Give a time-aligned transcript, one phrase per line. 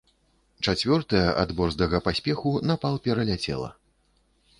[0.67, 3.69] Чацвёртая ад борздага паспеху напал пераляцела.